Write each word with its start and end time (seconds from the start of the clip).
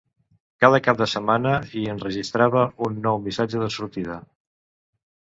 Cada 0.63 0.79
cap 0.87 0.97
de 1.01 1.07
setmana 1.11 1.51
hi 1.75 1.85
enregistrava 1.95 2.65
un 2.89 2.99
nou 3.07 3.23
missatge 3.29 3.65
de 3.69 3.73
sortida. 3.81 4.21